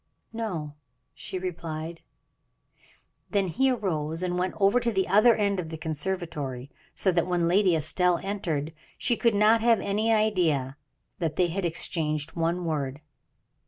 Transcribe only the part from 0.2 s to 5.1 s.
"No," she replied. Then he arose and went over to the